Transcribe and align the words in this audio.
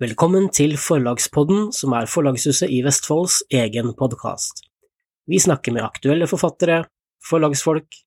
Velkommen 0.00 0.46
til 0.48 0.78
Forlagspodden, 0.80 1.66
som 1.76 1.92
er 1.92 2.06
Forlagshuset 2.08 2.70
i 2.72 2.78
Vestfolds 2.80 3.42
egen 3.52 3.90
podkast. 3.98 4.62
Vi 5.28 5.36
snakker 5.36 5.74
med 5.76 5.84
aktuelle 5.84 6.24
forfattere, 6.30 6.86
forlagsfolk 7.28 7.98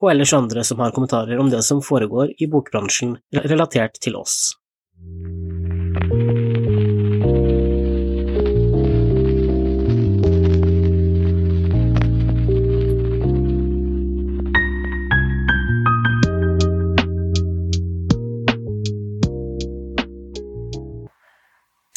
og 0.00 0.08
ellers 0.14 0.32
andre 0.32 0.64
som 0.64 0.80
har 0.80 0.94
kommentarer 0.96 1.36
om 1.42 1.50
det 1.52 1.60
som 1.66 1.82
foregår 1.84 2.32
i 2.40 2.48
bokbransjen 2.48 3.18
relatert 3.36 4.00
til 4.00 4.16
oss. 4.16 4.54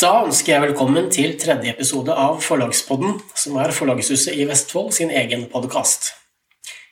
Da 0.04 0.10
ønsker 0.26 0.52
jeg 0.52 0.62
velkommen 0.66 1.06
til 1.16 1.38
tredje 1.40 1.72
episode 1.72 2.12
av 2.20 2.42
Forlagspodden, 2.44 3.22
som 3.40 3.56
er 3.62 3.72
Forlagshuset 3.72 4.36
i 4.36 4.44
Vestfold 4.50 4.90
sin 4.92 5.14
egen 5.16 5.46
podkast. 5.48 6.10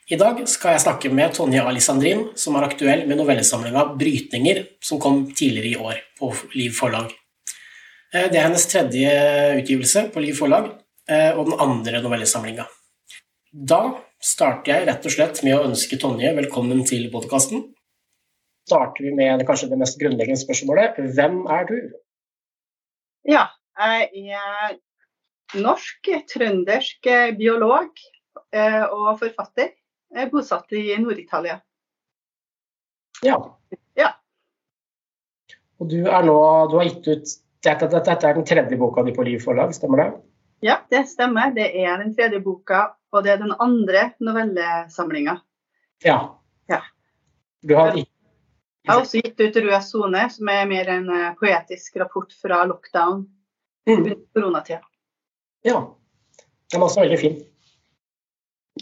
I 0.08 0.16
dag 0.16 0.38
skal 0.48 0.72
jeg 0.72 0.84
snakke 0.86 1.10
med 1.12 1.34
Tonje 1.36 1.60
Alisandrin, 1.60 2.22
som 2.40 2.56
er 2.56 2.64
aktuell 2.70 3.02
med 3.10 3.18
novellesamlinga 3.20 3.82
'Brytninger', 3.98 4.62
som 4.80 5.00
kom 5.02 5.26
tidligere 5.28 5.68
i 5.68 5.76
år 5.76 5.98
på 6.18 6.30
Liv 6.54 6.72
Forlag. 6.78 7.12
Eh, 8.14 8.30
det 8.30 8.38
er 8.38 8.46
hennes 8.46 8.64
tredje 8.66 9.10
utgivelse 9.60 10.08
på 10.14 10.22
Liv 10.24 10.38
Forlag, 10.38 10.70
eh, 11.08 11.36
og 11.36 11.50
den 11.50 11.60
andre 11.60 12.00
novellesamlinga. 12.00 12.64
Da 13.52 13.82
starter 14.22 14.72
jeg 14.72 14.86
rett 14.88 15.04
og 15.04 15.12
slett 15.12 15.42
med 15.44 15.58
å 15.58 15.66
ønske 15.68 16.00
Tonje 16.00 16.32
velkommen 16.32 16.80
til 16.88 17.10
podkasten. 17.10 17.74
Starter 18.64 19.04
vi 19.04 19.12
med 19.12 19.44
kanskje 19.44 19.68
det 19.68 19.78
mest 19.78 20.00
grunnleggende 20.00 20.40
spørsmålet. 20.40 20.96
Hvem 21.12 21.44
er 21.50 21.68
du? 21.68 21.76
Ja, 23.28 23.46
jeg 23.78 24.34
er 24.36 24.78
norsk, 25.62 26.08
trøndersk 26.32 27.06
biolog 27.38 27.90
eh, 28.54 28.82
og 28.88 29.18
forfatter. 29.20 29.72
Jeg 30.12 30.26
er 30.26 30.32
bosatt 30.32 30.74
i 30.76 30.90
Nord-Italia. 31.00 31.60
Ja. 33.22 33.38
Ja. 33.96 34.10
Og 35.78 35.88
du 35.90 36.02
nå 36.02 36.36
Du 36.70 36.76
har 36.78 36.88
gitt 36.88 37.08
ut 37.08 37.38
Dette, 37.62 37.86
dette 37.86 38.26
er 38.26 38.34
den 38.34 38.46
tredje 38.46 38.76
boka 38.76 39.04
di 39.06 39.12
på 39.14 39.22
Liv 39.22 39.38
forlag, 39.38 39.70
stemmer 39.76 40.00
det? 40.00 40.06
Ja, 40.66 40.80
det 40.90 41.04
stemmer. 41.06 41.52
Det 41.54 41.68
er 41.78 42.00
den 42.00 42.10
tredje 42.14 42.40
boka, 42.42 42.96
og 43.14 43.22
det 43.22 43.36
er 43.36 43.38
den 43.38 43.52
andre 43.62 44.08
novellesamlinga. 44.18 45.36
Ja. 46.02 46.16
Ja. 46.66 46.80
Du 47.62 47.76
har 47.78 47.94
Jeg 48.82 48.90
har 48.90 49.04
også 49.04 49.20
gitt 49.22 49.40
ut 49.40 49.56
'Rød 49.62 49.84
sone', 49.86 50.24
som 50.34 50.48
er 50.50 50.66
mer 50.66 50.88
en 50.90 51.08
eh, 51.14 51.34
poetisk 51.38 51.96
rapport 52.02 52.32
fra 52.34 52.64
lockdown 52.66 53.22
mm. 53.86 53.94
under 53.94 54.16
koronatida. 54.34 54.82
Ja. 55.62 55.78
Den 56.72 56.80
var 56.80 56.88
også 56.88 57.04
veldig 57.04 57.18
fin. 57.20 57.38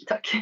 Takk. 0.08 0.32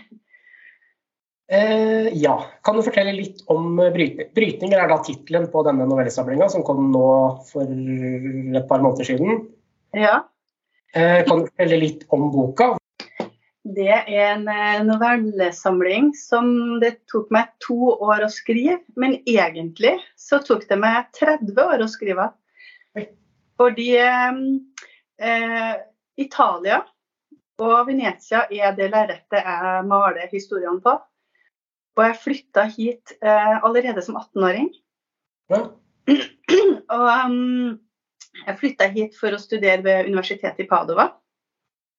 Eh, 1.51 2.09
ja. 2.13 2.37
Kan 2.63 2.77
du 2.77 2.85
fortelle 2.87 3.17
litt 3.17 3.43
om 3.51 3.77
brytning? 3.81 4.31
'Brytninger' 4.37 4.85
er 4.85 4.91
da 4.93 5.03
tittelen 5.03 5.51
på 5.51 5.65
denne 5.67 5.89
novellesamlinga, 5.91 6.51
som 6.53 6.63
kom 6.63 6.93
nå 6.95 7.07
for 7.51 7.67
et 7.67 8.69
par 8.69 8.85
måneder 8.85 9.11
siden. 9.11 9.47
Ja. 9.97 10.21
Eh, 10.95 11.25
kan 11.27 11.43
du 11.43 11.51
fortelle 11.51 11.81
litt 11.83 12.07
om 12.15 12.31
boka? 12.31 12.77
Det 13.69 13.89
er 13.93 14.07
en 14.33 14.47
eh, 14.49 14.81
novellesamling 14.87 16.13
som 16.17 16.79
det 16.81 16.95
tok 17.11 17.29
meg 17.35 17.51
to 17.61 17.93
år 17.93 18.25
å 18.25 18.31
skrive, 18.33 18.79
men 18.97 19.19
egentlig 19.29 19.99
så 20.17 20.39
tok 20.45 20.65
det 20.71 20.79
meg 20.81 21.11
30 21.19 21.59
år 21.67 21.85
å 21.85 21.89
skrive. 21.91 22.31
Fordi 23.59 23.91
eh, 23.99 25.75
Italia 26.17 26.79
og 27.59 27.77
Venezia 27.91 28.47
er 28.49 28.73
det 28.79 28.89
lerretet 28.95 29.43
jeg 29.43 29.85
maler 29.91 30.31
historiene 30.33 30.81
på. 30.85 30.95
Og 31.99 32.05
jeg 32.07 32.21
flytta 32.23 32.65
hit 32.71 33.17
eh, 33.19 33.57
allerede 33.59 34.05
som 34.07 34.17
18-åring. 34.21 34.71
Ja. 35.51 35.65
Og 36.95 37.09
um, 37.11 37.75
jeg 38.47 38.59
flytta 38.61 38.87
hit 38.95 39.19
for 39.19 39.35
å 39.35 39.41
studere 39.43 39.83
ved 39.85 40.07
universitetet 40.09 40.63
i 40.63 40.69
Padova. 40.71 41.11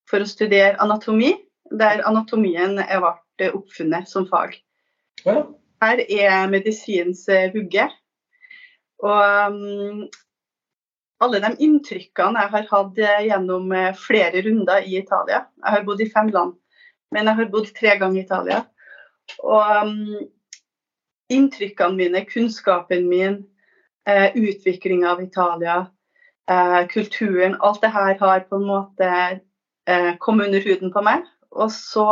For 0.10 0.24
å 0.24 0.30
studere 0.30 0.80
anatomi, 0.82 1.36
der 1.72 2.04
anatomien 2.08 2.78
ble 2.80 3.52
oppfunnet 3.56 4.10
som 4.10 4.28
fag. 4.30 4.58
Ja. 5.26 5.44
Her 5.84 6.02
er 6.04 6.48
medisinens 6.52 7.28
eh, 7.32 7.52
vugge. 7.54 7.86
Og 9.00 9.52
um, 9.54 10.08
alle 11.24 11.40
de 11.44 11.52
inntrykkene 11.64 12.42
jeg 12.44 12.52
har 12.56 12.66
hatt 12.72 13.00
eh, 13.00 13.22
gjennom 13.30 13.72
eh, 13.76 13.94
flere 13.96 14.44
runder 14.44 14.84
i 14.84 14.98
Italia 15.00 15.46
Jeg 15.46 15.72
har 15.76 15.86
bodd 15.88 16.04
i 16.04 16.10
fem 16.12 16.32
land, 16.36 16.58
men 17.16 17.32
jeg 17.32 17.40
har 17.40 17.54
bodd 17.54 17.72
tre 17.78 17.96
ganger 18.02 18.20
i 18.20 18.26
Italia. 18.26 18.60
Og 19.40 19.88
um, 19.88 20.20
inntrykkene 21.32 21.96
mine, 21.96 22.26
kunnskapen 22.28 23.08
min, 23.08 23.40
eh, 24.10 24.36
utviklinga 24.36 25.12
av 25.12 25.24
Italia, 25.24 25.78
eh, 26.50 26.88
kulturen 26.88 27.56
Alt 27.60 27.82
det 27.82 27.94
her 27.94 28.18
har 28.20 28.40
på 28.40 28.56
en 28.56 28.68
måte 28.68 29.12
eh, 29.88 30.16
kommet 30.20 30.48
under 30.48 30.60
huden 30.66 30.92
på 30.92 31.04
meg. 31.06 31.24
Og 31.56 31.72
så 31.74 32.06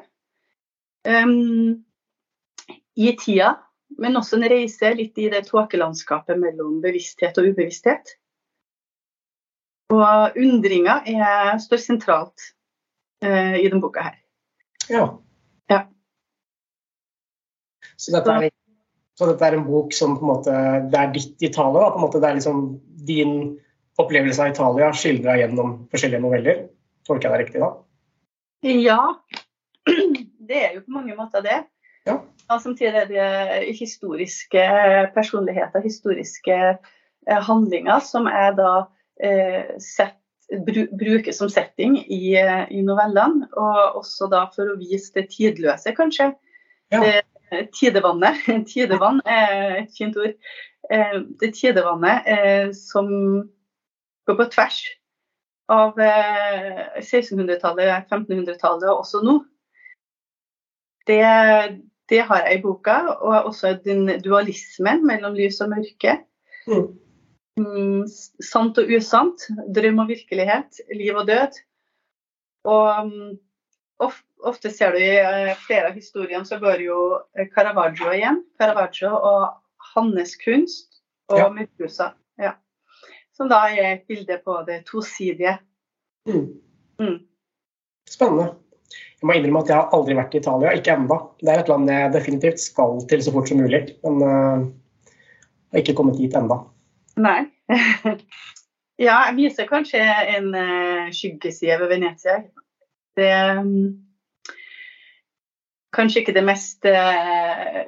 um, 1.07 1.81
i 2.95 3.11
tida, 3.19 3.55
men 3.99 4.17
også 4.17 4.39
en 4.39 4.49
reise 4.49 4.93
litt 4.95 5.17
i 5.19 5.29
det 5.33 5.45
tåkelandskapet 5.49 6.39
mellom 6.39 6.79
bevissthet 6.83 7.37
og 7.41 7.51
ubevissthet. 7.51 8.15
Og 9.93 10.37
undringa 10.41 10.97
står 11.61 11.81
sentralt 11.83 12.47
eh, 13.21 13.59
i 13.61 13.67
denne 13.67 13.83
boka 13.83 14.07
her. 14.07 14.17
Ja. 14.89 15.05
Så 17.99 18.13
dette 18.15 18.37
er 18.37 18.49
så 19.15 19.29
dette 19.29 19.47
er 19.47 19.55
en 19.55 19.63
bok 19.63 19.93
som 19.95 20.17
på 20.19 20.25
en 20.25 20.31
måte, 20.33 20.53
det 20.91 20.99
er 20.99 21.11
ditt 21.15 21.43
Italia. 21.47 21.87
På 21.93 22.01
en 22.01 22.03
måte, 22.03 22.19
det 22.19 22.29
er 22.29 22.35
liksom 22.35 22.65
din 23.07 23.35
opplevelse 24.01 24.43
av 24.43 24.51
Italia 24.51 24.89
skildra 24.95 25.37
gjennom 25.39 25.77
forskjellige 25.93 26.23
noveller. 26.23 26.65
Tolker 27.07 27.29
jeg 27.29 27.31
det 27.31 27.45
riktig 27.45 27.61
da? 27.63 27.69
Ja, 28.65 28.99
det 30.49 30.59
er 30.59 30.75
jo 30.75 30.83
på 30.83 30.97
mange 30.97 31.15
måter 31.15 31.45
det. 31.45 31.61
Ja. 32.05 32.19
Og 32.51 32.61
samtidig 32.61 33.05
er 33.05 33.07
det 33.09 33.77
historiske 33.79 34.65
personligheter, 35.15 35.81
historiske 35.85 36.57
eh, 36.75 37.41
handlinger, 37.47 38.03
som 38.03 38.27
jeg 38.29 38.57
da 38.59 38.73
eh, 39.23 39.71
sett, 39.81 40.19
bru, 40.67 40.83
bruker 40.91 41.33
som 41.33 41.49
setting 41.49 41.95
i, 42.03 42.35
eh, 42.37 42.67
i, 42.67 42.83
novellene. 42.85 43.47
Og 43.55 44.01
også 44.01 44.27
da 44.33 44.43
for 44.53 44.75
å 44.75 44.77
vise 44.81 45.15
det 45.15 45.29
tidløse, 45.33 45.95
kanskje. 45.95 46.33
Ja. 46.93 46.99
Det, 46.99 47.23
tidevannet. 47.75 48.45
Tidevann 48.69 49.21
er 49.25 49.81
et 49.83 49.97
fint 49.97 50.17
ord. 50.17 50.35
Eh, 50.91 51.17
det 51.41 51.53
tidevannet 51.57 52.27
eh, 52.29 52.69
som 52.77 53.09
går 54.25 54.37
på 54.37 54.47
tvers 54.53 54.79
av 55.71 55.97
1600-tallet, 55.97 57.87
eh, 57.89 58.03
1500-tallet 58.05 58.89
og 58.91 59.01
også 59.01 59.23
nå. 59.25 59.39
Det, 61.05 61.21
det, 62.09 62.21
har 62.25 62.43
jeg 62.45 62.59
i 62.59 62.61
boka, 62.63 62.97
og 63.15 63.51
også 63.51 63.75
den 63.85 64.07
dualismen 64.25 65.05
mellom 65.05 65.37
lys 65.37 65.61
og 65.61 65.73
mørke. 65.73 66.19
Mm. 66.65 66.87
Mm, 67.61 68.05
sant 68.43 68.77
og 68.81 68.89
usant, 68.91 69.45
drøm 69.73 70.01
og 70.03 70.09
virkelighet, 70.09 70.81
liv 70.97 71.17
og 71.17 71.29
død. 71.29 71.59
Og 72.65 73.05
um, 73.05 73.35
ofte 74.43 74.71
ser 74.73 74.95
du 74.95 74.99
i 74.99 75.13
uh, 75.21 75.53
flere 75.67 75.91
av 75.91 75.95
historiene 75.97 76.45
så 76.47 76.59
går 76.61 76.83
jo 76.85 76.99
Caravaggio 77.55 78.11
igjen. 78.13 78.41
Caravaggio 78.59 79.13
og 79.15 79.47
hans 79.93 80.35
kunst 80.41 81.01
og 81.31 81.39
ja. 81.39 81.47
Medusa. 81.53 82.11
Ja. 82.41 82.55
Som 83.35 83.49
da 83.51 83.65
er 83.71 83.95
et 83.95 84.05
bilde 84.07 84.37
på 84.43 84.59
det 84.67 84.83
tosidige. 84.89 85.57
Mm. 86.29 86.45
Mm. 87.01 87.17
Spennende. 88.09 88.53
Jeg 89.19 89.27
må 89.27 89.35
innrømme 89.35 89.61
at 89.63 89.71
jeg 89.71 89.79
har 89.79 89.93
aldri 89.95 90.15
vært 90.17 90.35
i 90.35 90.39
Italia, 90.41 90.71
ikke 90.77 90.93
enda. 90.93 91.17
Det 91.41 91.51
er 91.51 91.61
et 91.61 91.69
land 91.71 91.89
jeg 91.89 92.13
definitivt 92.13 92.61
skal 92.61 92.99
til 93.09 93.23
så 93.25 93.33
fort 93.33 93.49
som 93.49 93.61
mulig, 93.63 93.81
men 94.05 94.19
uh, 94.21 94.65
har 95.73 95.81
ikke 95.81 95.95
kommet 95.97 96.19
dit 96.19 96.35
enda. 96.37 96.59
Nei. 97.17 97.39
ja, 99.05 99.15
jeg 99.15 99.35
viser 99.39 99.69
kanskje 99.71 100.03
en 100.35 100.51
uh, 100.53 101.07
skyggeside 101.15 101.79
ved 101.81 101.91
Venezia. 101.95 102.41
Det 103.17 103.31
um, 103.57 103.71
Kanskje 105.95 106.21
ikke 106.21 106.35
det 106.35 106.43
mest 106.45 106.85
uh, 106.87 107.81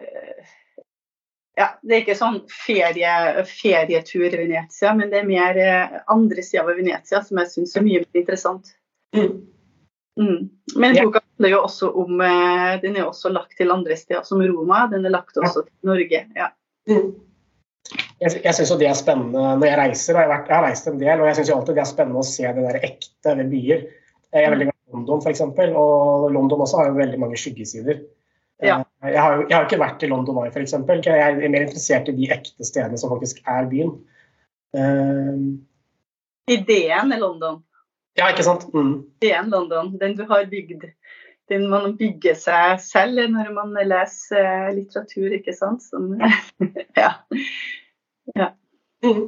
ja, 1.58 1.68
Det 1.82 1.96
er 1.96 2.02
ikke 2.04 2.18
sånn 2.18 2.40
ferie, 2.54 3.44
ferietur 3.50 4.28
i 4.28 4.42
Venezia, 4.44 4.94
men 4.98 5.12
det 5.12 5.22
er 5.22 5.30
mer 5.30 5.58
eh, 5.58 5.96
andre 6.14 6.44
sida 6.46 6.64
av 6.64 6.76
Venezia 6.78 7.24
som 7.26 7.42
jeg 7.42 7.54
syns 7.56 7.74
er 7.76 7.86
mye 7.88 8.04
mer 8.04 8.20
interessant. 8.22 8.76
Mm. 9.18 9.32
Mm. 10.22 10.44
Men 10.78 10.98
boka 11.00 11.22
handler 11.24 11.54
jo 11.56 11.62
også 11.64 11.90
om 12.02 12.22
eh, 12.26 12.78
Den 12.82 12.98
er 12.98 13.08
også 13.08 13.30
lagt 13.34 13.58
til 13.58 13.74
andre 13.74 13.98
steder, 13.98 14.24
som 14.26 14.42
Roma. 14.42 14.86
Den 14.92 15.06
er 15.06 15.14
lagt 15.18 15.38
også 15.38 15.66
til 15.66 15.90
Norge. 15.90 16.22
ja. 16.38 16.52
Mm. 16.90 17.16
Jeg, 18.20 18.42
jeg 18.44 18.54
syns 18.58 18.72
det 18.80 18.88
er 18.90 18.98
spennende 18.98 19.52
når 19.60 19.70
jeg 19.70 19.80
reiser. 19.82 20.18
Jeg 20.18 20.26
har, 20.26 20.32
vært, 20.32 20.50
jeg 20.50 20.58
har 20.58 20.66
reist 20.66 20.90
en 20.90 21.02
del, 21.02 21.22
og 21.22 21.30
jeg 21.30 21.40
syns 21.40 21.54
alltid 21.56 21.78
det 21.78 21.84
er 21.84 21.90
spennende 21.90 22.22
å 22.22 22.28
se 22.28 22.54
det 22.58 22.66
der 22.66 22.80
ekte 22.84 23.36
ved 23.40 23.54
byer. 23.54 23.86
Jeg 24.36 24.46
er 24.46 24.54
veldig 24.54 24.68
glad 24.70 24.77
London, 24.94 25.22
f.eks., 25.24 25.42
og 25.76 26.30
London 26.32 26.64
også 26.64 26.82
har 26.82 26.92
jo 26.92 27.00
veldig 27.00 27.20
mange 27.20 27.40
skyggesider. 27.40 28.02
Ja. 28.64 28.80
Eh, 29.04 29.12
jeg, 29.12 29.22
har, 29.22 29.46
jeg 29.50 29.56
har 29.58 29.68
ikke 29.68 29.82
vært 29.82 30.04
i 30.04 30.10
London 30.12 30.40
Eye, 30.42 30.52
f.eks. 30.54 30.76
Jeg 31.06 31.24
er 31.24 31.40
mer 31.54 31.66
interessert 31.66 32.10
i 32.10 32.16
de 32.18 32.30
ekte 32.34 32.66
stedene 32.66 33.00
som 33.00 33.12
faktisk 33.14 33.42
er 33.46 33.70
byen. 33.70 33.94
Uh, 34.78 35.58
Ideen 36.52 37.14
er 37.14 37.22
London. 37.22 37.62
Ja, 38.18 38.30
ikke 38.32 38.46
sant? 38.48 38.66
Mm. 38.74 39.06
Ideen 39.22 39.52
London, 39.54 39.94
den 40.02 40.18
du 40.18 40.26
har 40.30 40.48
bygd. 40.50 40.88
Den 41.48 41.70
man 41.72 41.96
bygger 42.00 42.36
seg 42.36 42.82
selv 42.84 43.22
når 43.32 43.54
man 43.56 43.76
leser 43.88 44.74
litteratur, 44.76 45.32
ikke 45.38 45.54
sant? 45.56 45.86
Som, 45.86 46.16
ja. 46.98 47.12
ja. 48.40 48.50
Mm. 49.06 49.28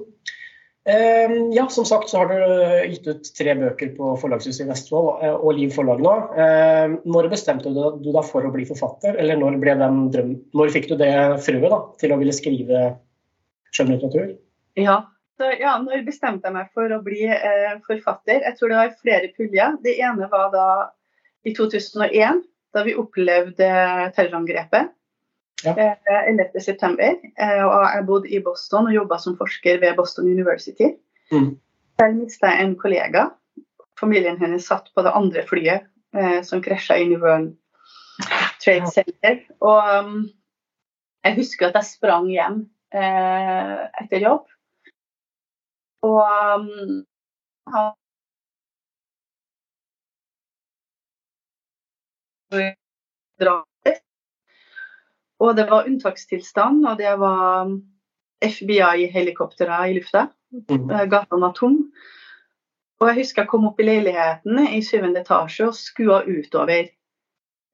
Ehm, 0.89 1.51
ja, 1.53 1.67
som 1.69 1.85
sagt 1.85 2.09
så 2.09 2.17
har 2.17 2.31
du 2.31 2.35
eh, 2.39 2.89
gitt 2.89 3.07
ut 3.07 3.29
tre 3.37 3.53
bøker 3.59 3.91
på 3.97 4.13
Forlagshuset 4.21 4.63
i 4.63 4.69
Vestfold 4.71 5.23
eh, 5.25 5.35
og 5.35 5.53
Liv 5.57 5.73
forlag 5.75 6.01
nå. 6.01 6.13
Ehm, 6.39 6.95
når 7.05 7.29
bestemte 7.33 7.69
du 7.73 8.09
deg 8.09 8.25
for 8.25 8.47
å 8.47 8.51
bli 8.53 8.65
forfatter, 8.69 9.19
eller 9.21 9.37
når, 9.37 9.59
drøm, 10.13 10.33
når 10.57 10.73
fikk 10.73 10.89
du 10.89 10.95
det 11.01 11.13
frøet 11.45 11.87
til 12.01 12.15
å 12.15 12.19
ville 12.21 12.33
skrive 12.33 12.83
skjønnlitteratur? 13.75 14.33
Ja, 14.79 15.01
ja, 15.59 15.77
når 15.79 16.03
bestemte 16.07 16.49
jeg 16.49 16.57
meg 16.57 16.71
for 16.75 16.91
å 16.91 17.01
bli 17.05 17.27
eh, 17.31 17.75
forfatter? 17.85 18.41
Jeg 18.47 18.57
tror 18.57 18.73
det 18.73 18.79
var 18.79 18.95
flere 19.03 19.33
puljer. 19.37 19.77
Det 19.85 19.97
ene 20.01 20.31
var 20.31 20.49
da 20.55 20.69
i 21.47 21.53
2001, 21.55 22.41
da 22.75 22.83
vi 22.87 22.97
opplevde 22.97 23.69
terrorangrepet. 24.17 24.95
Ja. 25.63 25.73
11.9. 25.75 26.99
Eh, 26.99 27.15
eh, 27.47 27.63
og 27.65 27.83
jeg 27.83 28.05
bodde 28.07 28.31
i 28.31 28.41
Boston 28.43 28.87
og 28.87 28.95
jobba 28.95 29.17
som 29.19 29.37
forsker 29.39 29.81
ved 29.81 29.95
Boston 29.97 30.29
University. 30.31 30.93
Mm. 31.31 31.57
Der 31.99 32.13
mista 32.15 32.53
jeg 32.53 32.65
en 32.65 32.75
kollega. 32.79 33.29
Familien 33.99 34.39
hennes 34.39 34.67
satt 34.67 34.91
på 34.95 35.03
det 35.03 35.15
andre 35.15 35.43
flyet 35.47 35.87
eh, 36.15 36.39
som 36.47 36.63
krasja 36.63 36.95
inn 37.01 37.11
i 37.15 37.19
World 37.19 37.55
Trade 38.63 38.91
Center. 38.91 39.41
Og 39.59 39.91
um, 39.99 40.19
jeg 41.25 41.39
husker 41.41 41.67
at 41.67 41.79
jeg 41.81 41.91
sprang 41.91 42.29
hjem 42.31 42.61
eh, 42.95 43.75
etter 44.03 44.23
jobb. 44.23 44.47
Og 46.07 46.23
um, 46.55 47.01
han 47.73 47.91
og 55.39 55.55
det 55.55 55.69
var 55.69 55.87
unntakstilstand, 55.87 56.83
og 56.87 56.99
det 56.99 57.15
var 57.19 57.71
FBI-helikoptre 58.43 59.79
i 59.89 59.97
lufta. 59.97 60.27
Mm. 60.69 60.89
Eh, 60.89 61.05
Gata 61.11 61.39
var 61.39 61.53
tom. 61.55 61.81
Og 62.99 63.07
jeg 63.07 63.21
husker 63.21 63.45
jeg 63.45 63.51
kom 63.51 63.67
opp 63.69 63.79
i 63.79 63.87
leiligheten 63.87 64.59
i 64.67 64.81
syvende 64.83 65.21
etasje 65.23 65.69
og 65.69 65.77
skua 65.77 66.19
utover 66.27 66.89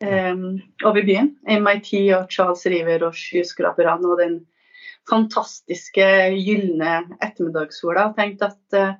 um, 0.06 0.60
over 0.86 1.02
byen. 1.02 1.32
MIT 1.50 1.94
og 2.14 2.30
Charles 2.30 2.66
River 2.70 3.08
og 3.08 3.18
skyskraperne 3.18 4.06
og 4.06 4.22
den 4.22 4.36
fantastiske 5.10 6.06
gylne 6.36 7.00
ettermiddagssola. 7.26 8.12
Og 8.12 8.20
tenkte 8.20 8.52
at 8.52 8.78
uh, 8.78 8.94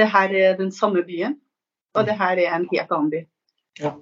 det 0.00 0.08
her 0.08 0.36
er 0.46 0.56
den 0.56 0.72
samme 0.72 1.04
byen, 1.04 1.36
og 1.94 2.06
det 2.08 2.16
her 2.16 2.40
er 2.40 2.56
en 2.56 2.68
helt 2.72 2.96
annen 2.96 3.12
by. 3.12 3.26
Ja. 3.80 3.92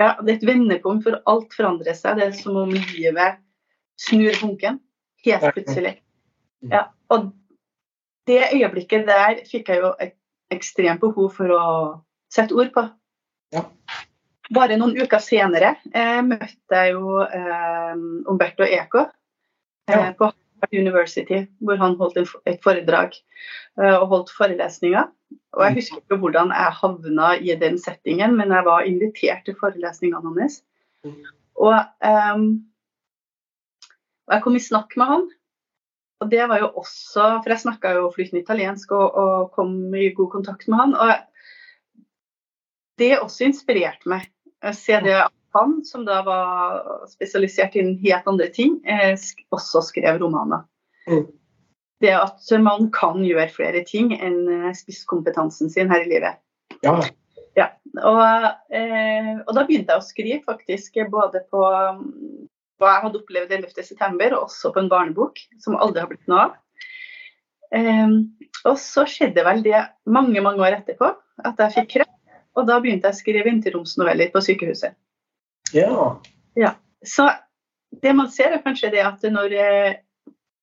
Ja, 0.00 0.14
det 0.20 0.30
er 0.30 0.38
et 0.38 0.46
vendepunkt, 0.48 1.04
for 1.04 1.20
alt 1.30 1.52
forandrer 1.54 1.96
seg. 1.96 2.18
Det 2.18 2.28
er 2.28 2.34
som 2.36 2.56
om 2.64 2.72
livet 2.72 3.38
snur 4.00 4.34
bunken 4.40 4.80
helt 5.26 5.54
plutselig. 5.54 5.96
Ja, 6.70 6.86
og 7.12 7.30
det 8.26 8.40
øyeblikket 8.54 9.06
der 9.06 9.42
fikk 9.50 9.70
jeg 9.70 9.82
jo 9.82 9.92
et 10.00 10.16
ekstremt 10.52 11.02
behov 11.02 11.32
for 11.36 11.54
å 11.54 11.64
sette 12.32 12.54
ord 12.54 12.72
på. 12.74 12.84
Ja. 13.54 13.64
Bare 14.52 14.76
noen 14.76 14.96
uker 14.98 15.22
senere 15.22 15.76
eh, 15.94 16.20
møtte 16.26 16.82
jeg 16.84 16.94
jo 16.94 17.22
eh, 17.24 17.94
Umberto 18.28 18.66
Eco 18.66 19.06
eh, 19.06 19.94
ja. 19.94 20.10
på 20.18 20.28
University, 20.70 21.42
hvor 21.60 21.80
han 21.80 21.96
holdt 21.98 22.20
et 22.46 22.60
foredrag 22.64 23.16
eh, 23.80 23.96
og 23.96 24.06
holdt 24.12 24.32
forelesninger. 24.36 25.08
Og 25.52 25.64
Jeg 25.66 25.74
husker 25.74 26.00
ikke 26.00 26.20
hvordan 26.22 26.52
jeg 26.54 26.76
havna 26.80 27.32
i 27.40 27.56
den 27.60 27.78
settingen, 27.80 28.36
men 28.36 28.52
jeg 28.54 28.64
var 28.64 28.86
invitert 28.88 29.44
til 29.44 29.56
forelesningene 29.60 30.34
hans. 30.38 30.62
Og, 31.54 31.74
um, 32.34 32.44
og, 34.26 34.34
jeg 34.34 34.42
kom 34.44 34.56
i 34.56 34.62
snakk 34.62 34.96
med 34.96 35.10
han. 35.10 35.26
Og 36.22 36.30
det 36.30 36.44
var 36.48 36.60
jo 36.62 36.68
også 36.78 37.24
For 37.42 37.50
jeg 37.50 37.60
snakka 37.64 37.96
jo 37.96 38.12
flytende 38.14 38.44
italiensk 38.44 38.92
og, 38.94 39.14
og, 39.18 39.50
kom 39.56 39.94
i 39.94 40.12
god 40.14 40.30
kontakt 40.30 40.68
med 40.68 40.78
han. 40.78 40.94
Og 40.94 41.10
det 43.02 43.18
også 43.18 43.48
inspirerte 43.48 44.08
meg. 44.08 44.28
Ser 44.78 45.02
det 45.02 45.16
at 45.24 45.34
han, 45.56 45.78
som 45.86 46.06
da 46.08 46.22
var 46.26 47.06
spesialisert 47.10 47.76
innen 47.78 47.98
helt 48.02 48.28
andre 48.30 48.48
ting, 48.52 48.78
eh, 48.88 49.14
også 49.54 49.84
skrev 49.92 50.20
romaner. 50.22 50.66
Mm 51.08 51.26
det 52.02 52.12
at 52.18 52.52
man 52.62 52.90
kan 52.94 53.22
gjøre 53.24 53.50
flere 53.54 53.82
ting 53.88 54.12
enn 54.16 54.40
eh, 54.50 54.70
spisskompetansen 54.76 55.70
sin 55.72 55.90
her 55.92 56.04
i 56.04 56.10
livet. 56.10 56.40
Ja. 56.82 56.96
ja. 57.58 57.68
Og, 58.02 58.22
eh, 58.74 59.34
og, 59.44 59.52
da 59.56 59.64
begynte 59.68 59.94
jeg 59.94 60.02
å 60.02 60.06
skrive 60.06 60.40
faktisk 60.48 60.98
både 61.12 61.44
på 61.52 61.62
mm, 61.62 62.02
hva 62.82 62.96
jeg 62.96 63.04
hadde 63.06 63.22
opplevd 63.22 63.56
11.9, 63.60 64.32
og 64.32 64.40
også 64.40 64.72
på 64.74 64.82
en 64.82 64.90
barnebok 64.92 65.42
som 65.62 65.78
aldri 65.78 66.02
har 66.02 66.10
blitt 66.10 66.30
noe 66.30 66.48
av. 66.48 66.56
Eh, 67.76 68.16
og 68.68 68.74
så 68.80 69.06
skjedde 69.08 69.44
vel 69.46 69.62
det 69.64 69.86
mange 70.04 70.42
mange 70.44 70.64
år 70.64 70.80
etterpå 70.80 71.14
at 71.46 71.62
jeg 71.66 71.76
fikk 71.78 71.92
kreft. 71.98 72.18
Og 72.52 72.66
da 72.68 72.76
begynte 72.82 73.08
jeg 73.08 73.16
å 73.16 73.22
skrive 73.22 73.48
interromsnoveller 73.48 74.28
på 74.34 74.42
sykehuset. 74.44 74.92
Ja. 75.72 76.20
ja. 76.58 76.74
Så 77.06 77.28
det 78.02 78.12
man 78.16 78.30
ser, 78.32 78.52
er 78.52 78.64
kanskje 78.64 78.92
det 78.94 79.04
at 79.04 79.24
når 79.28 79.56
eh, 79.56 79.94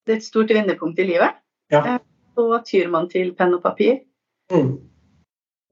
det 0.06 0.16
er 0.16 0.22
et 0.22 0.26
stort 0.26 0.52
vendepunkt 0.54 1.00
i 1.00 1.08
livet. 1.10 1.38
Ja. 1.74 1.84
Eh, 1.86 2.00
så 2.36 2.62
tyr 2.66 2.88
man 2.90 3.10
til 3.12 3.34
penn 3.38 3.58
og 3.58 3.64
papir. 3.66 4.00
Mm. 4.52 4.78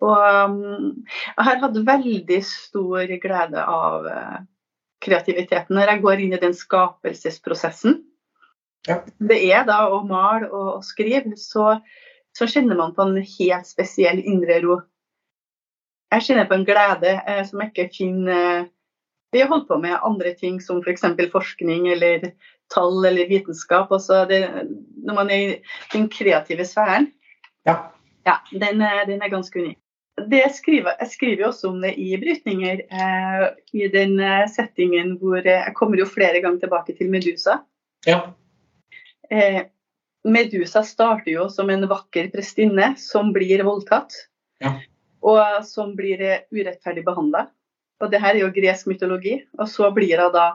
Og 0.06 0.18
um, 0.46 1.06
jeg 1.08 1.46
har 1.48 1.62
hatt 1.64 1.80
veldig 1.88 2.42
stor 2.46 3.14
glede 3.24 3.64
av 3.64 4.06
uh, 4.06 4.36
kreativiteten 5.02 5.74
når 5.74 5.94
jeg 5.94 6.04
går 6.04 6.22
inn 6.22 6.36
i 6.38 6.42
den 6.42 6.54
skapelsesprosessen. 6.54 8.04
Ja. 8.88 9.00
Det 9.18 9.40
er 9.50 9.66
da 9.68 9.88
å 9.90 10.04
male 10.08 10.52
og, 10.52 10.68
og 10.78 10.86
skrive, 10.86 11.34
så, 11.40 11.80
så 12.38 12.48
kjenner 12.48 12.78
man 12.78 12.94
på 12.96 13.08
en 13.08 13.18
helt 13.18 13.68
spesiell 13.68 14.22
indre 14.22 14.62
ro. 14.64 14.78
Jeg 16.14 16.28
kjenner 16.28 16.48
på 16.48 16.56
en 16.56 16.68
glede 16.68 17.18
eh, 17.18 17.42
som 17.48 17.64
jeg 17.64 17.74
ikke 17.74 17.90
finner 17.98 18.68
Vi 19.32 19.42
har 19.42 19.50
holdt 19.52 19.68
på 19.68 19.78
med 19.84 20.00
andre 20.04 20.34
ting 20.40 20.62
som 20.64 20.80
f.eks. 20.82 21.02
For 21.02 21.32
forskning 21.34 21.88
eller 21.92 22.32
tall 22.74 23.06
eller 23.06 23.28
vitenskap. 23.30 23.92
Også 23.92 24.24
det, 24.30 24.42
når 25.04 25.18
man 25.20 25.32
er 25.34 25.44
i 25.44 25.58
den 25.94 26.08
kreative 26.10 26.66
sfæren, 26.66 27.12
Ja. 27.68 27.92
ja, 28.26 28.38
den, 28.52 28.80
den 28.80 29.22
er 29.22 29.30
ganske 29.30 29.60
unik. 29.60 29.78
Det 30.18 30.40
jeg, 30.40 30.52
skriver, 30.56 30.96
jeg 31.00 31.12
skriver 31.12 31.42
jo 31.44 31.48
også 31.52 31.70
om 31.70 31.82
det 31.84 31.92
i 32.02 32.16
brytninger, 32.18 32.80
eh, 32.90 33.44
i 33.78 33.90
den 33.94 34.16
eh, 34.20 34.48
settingen 34.50 35.18
hvor 35.22 35.38
eh, 35.38 35.66
Jeg 35.68 35.76
kommer 35.78 36.00
jo 36.00 36.08
flere 36.10 36.42
ganger 36.42 36.64
tilbake 36.64 36.96
til 36.98 37.12
Medusa. 37.14 37.60
Ja. 38.08 38.22
Eh, 39.30 39.68
Medusa 40.26 40.82
starter 40.84 41.32
jo 41.32 41.46
som 41.54 41.70
en 41.70 41.86
vakker 41.90 42.32
prestinne 42.34 42.96
som 42.98 43.30
blir 43.36 43.62
voldtatt. 43.68 44.16
Ja. 44.64 44.74
Og 45.22 45.68
som 45.68 45.94
blir 46.00 46.22
eh, 46.24 46.42
urettferdig 46.50 47.06
behandla. 47.06 47.46
Og 48.02 48.12
det 48.12 48.22
her 48.22 48.36
er 48.36 48.44
jo 48.44 48.52
gresk 48.54 48.88
mytologi. 48.90 49.40
Og 49.60 49.70
så 49.72 49.90
blir 49.96 50.22
hun 50.22 50.34
da 50.36 50.48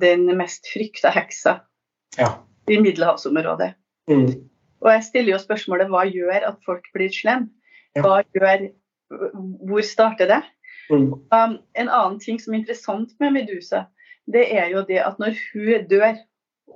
den 0.00 0.26
mest 0.36 0.68
frykta 0.72 1.10
heksa 1.14 1.60
Ja. 2.18 2.34
i 2.68 2.78
middelhavsområdet. 2.80 3.74
Mm. 4.10 4.48
Og 4.80 4.90
jeg 4.92 5.04
stiller 5.04 5.32
jo 5.32 5.38
spørsmålet 5.42 5.88
hva 5.90 6.04
gjør 6.06 6.46
at 6.52 6.58
folk 6.64 6.84
blir 6.94 7.10
slemme? 7.12 7.50
Hva 7.98 8.22
gjør 8.36 8.70
Hvor 9.64 9.80
starter 9.82 10.28
det? 10.28 10.42
Mm. 10.90 11.12
Um, 11.32 11.58
en 11.74 11.88
annen 11.88 12.18
ting 12.20 12.38
som 12.40 12.52
er 12.52 12.58
interessant 12.58 13.14
med 13.20 13.32
Medusa, 13.32 13.86
det 14.28 14.46
er 14.52 14.68
jo 14.68 14.82
det 14.84 14.98
at 15.00 15.16
når 15.20 15.36
hun 15.52 15.86
dør 15.88 16.18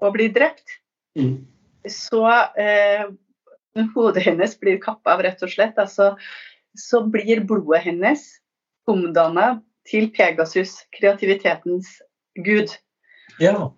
og 0.01 0.15
blir 0.15 0.33
drept, 0.33 0.79
Mm. 1.15 1.45
så 1.85 2.25
eh, 2.57 3.05
hodet 3.95 4.23
hennes 4.25 4.55
blir 4.61 4.79
kappa 4.81 5.13
av, 5.13 5.21
rett 5.21 5.43
og 5.45 5.51
slett, 5.53 5.77
altså, 5.77 6.15
så 6.73 7.03
blir 7.05 7.43
blodet 7.45 7.83
hennes 7.85 8.23
omdanna 8.89 9.61
til 9.89 10.11
Pegasus, 10.15 10.77
kreativitetens 10.95 11.99
gud. 12.45 12.75
Ja. 13.41 13.73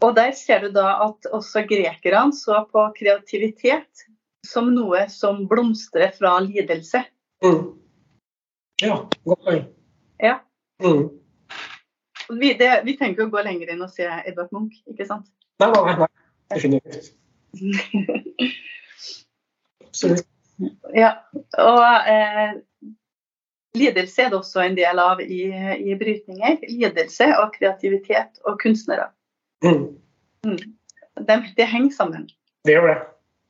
Og 0.00 0.16
der 0.16 0.32
ser 0.36 0.64
du 0.64 0.70
da 0.72 0.94
at 1.04 1.28
også 1.32 1.64
grekerne 1.68 2.32
så 2.36 2.62
på 2.72 2.86
kreativitet 2.96 4.06
som 4.46 4.70
noe 4.72 5.04
som 5.12 5.44
blomstrer 5.48 6.14
fra 6.16 6.38
lidelse. 6.44 7.02
Mm. 7.44 7.74
Ja, 8.80 9.02
godt 9.24 9.44
poeng. 9.44 9.66
Ja. 10.22 10.38
Mm. 10.80 11.10
Vi, 12.40 12.52
det, 12.56 12.70
vi 12.86 12.96
trenger 12.96 13.16
ikke 13.16 13.28
å 13.28 13.34
gå 13.34 13.44
lenger 13.44 13.72
inn 13.72 13.84
og 13.84 13.92
se 13.92 14.06
Edvard 14.06 14.52
Munch, 14.54 14.78
ikke 14.88 15.04
sant? 15.08 15.28
Nei, 15.60 15.68
nei, 15.74 15.96
nei. 16.00 16.10
Definitivt. 16.54 17.12
Absolutt. 19.90 20.26
Ja, 20.94 21.10
og 21.58 22.08
eh, 22.08 22.52
lidelse 23.76 24.22
er 24.22 24.30
det 24.32 24.38
også 24.40 24.64
en 24.64 24.76
del 24.78 25.00
av 25.02 25.20
i, 25.22 25.42
i 25.50 25.96
brytninger. 25.98 26.58
Lidelse 26.68 27.30
og 27.38 27.54
kreativitet 27.56 28.40
og 28.44 28.58
kunstnere. 28.62 29.10
Mm. 29.64 29.96
Mm. 30.46 30.58
det 31.56 31.66
henger 31.68 31.92
sammen. 31.94 32.28
Det 32.64 32.76
gjør 32.76 32.88
det. 32.90 32.98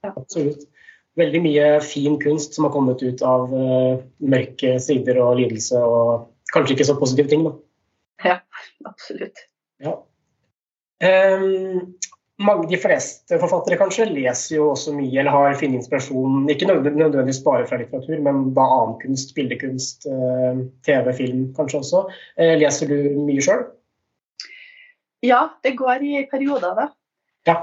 Ja. 0.05 0.13
Absolutt. 0.17 0.67
Veldig 1.19 1.41
mye 1.43 1.71
fin 1.85 2.17
kunst 2.23 2.55
som 2.55 2.65
har 2.67 2.73
kommet 2.73 3.03
ut 3.03 3.23
av 3.27 3.51
uh, 3.53 4.01
mørke 4.23 4.77
sider 4.81 5.19
og 5.21 5.37
lidelse 5.41 5.81
og 5.83 6.31
kanskje 6.55 6.77
ikke 6.77 6.87
så 6.89 6.97
positive 6.99 7.29
ting. 7.33 7.45
Da. 7.47 7.57
Absolutt. 8.89 9.45
Ja. 9.83 9.97
Mange, 11.01 11.81
de 12.41 12.79
fleste 12.81 13.37
forfattere 13.41 13.77
kanskje 13.81 14.07
leser 14.09 14.57
jo 14.57 14.71
også 14.73 14.95
mye 14.97 15.21
eller 15.21 15.35
har 15.35 15.59
funnet 15.61 15.83
inspirasjon, 15.83 16.47
ikke 16.49 16.69
nødvendigvis 16.71 17.43
bare 17.45 17.67
fra 17.69 17.81
litteratur, 17.81 18.17
men 18.25 18.55
da 18.57 18.65
annen 18.65 18.97
kunst, 19.03 19.35
bildekunst, 19.37 20.07
eh, 20.09 20.63
TV, 20.87 21.13
film 21.19 21.43
kanskje 21.59 21.83
også. 21.83 22.03
Eh, 22.39 22.55
leser 22.61 22.89
du 22.89 23.21
mye 23.27 23.45
sjøl? 23.45 23.67
Ja, 25.23 25.51
det 25.65 25.77
går 25.77 26.07
i 26.07 26.25
perioder, 26.31 26.73
da. 26.79 26.89
Ja. 27.49 27.57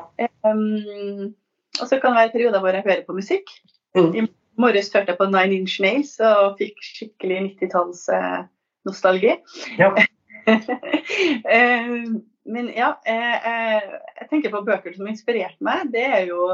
Um, 0.45 1.33
og 1.81 1.87
så 1.89 1.99
kan 1.99 2.13
det 2.13 2.21
være 2.21 2.33
perioder 2.35 2.61
hvor 2.61 2.73
jeg 2.75 2.85
hører 2.85 3.05
på 3.07 3.17
musikk. 3.17 3.49
Mm. 3.97 4.13
I 4.13 4.27
morges 4.61 4.93
hørte 4.93 5.13
jeg 5.13 5.17
på 5.17 5.29
Nine 5.29 5.61
Inch 5.61 5.81
Nails 5.81 6.19
og 6.21 6.57
fikk 6.61 6.77
skikkelig 6.85 7.57
90-talls-nostalgi. 7.57 9.39
Ja. 9.81 9.93
Eh, 10.47 12.03
men 12.47 12.69
ja, 12.75 12.93
eh, 13.05 13.47
eh, 13.51 13.89
jeg 14.21 14.29
tenker 14.31 14.53
på 14.53 14.63
bøker 14.67 14.93
som 14.95 15.05
har 15.05 15.13
inspirert 15.13 15.57
meg. 15.63 15.91
Det 15.93 16.05
er 16.05 16.27
jo 16.29 16.51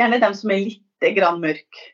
gjerne 0.00 0.20
dem 0.22 0.36
som 0.38 0.52
er 0.54 0.64
litt 0.64 1.10
grann 1.16 1.42
mørke. 1.42 1.84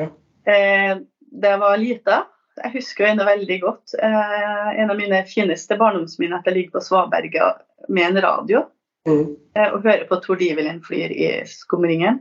Ja. 0.00 0.08
Eh, 0.48 0.94
da 1.36 1.52
jeg 1.52 1.60
var 1.60 1.80
lita, 1.80 2.22
jeg 2.62 2.72
husker 2.78 3.04
jo 3.04 3.10
ennå 3.12 3.26
veldig 3.28 3.58
godt 3.60 3.96
eh, 4.00 4.68
en 4.80 4.92
av 4.92 4.96
mine 4.96 5.20
fineste 5.28 5.76
barndomsminner 5.76 6.40
at 6.40 6.48
jeg 6.48 6.56
ligger 6.56 6.78
på 6.78 6.86
Svaberget 6.86 7.60
med 7.92 8.10
en 8.10 8.24
radio 8.24 8.64
Mm. 9.06 9.36
eh, 9.54 9.68
og 9.70 9.84
hører 9.84 10.06
på 10.08 10.16
Tord 10.18 10.40
Ivelin 10.42 10.80
flyr 10.82 11.12
i 11.14 11.28
skumringen. 11.46 12.20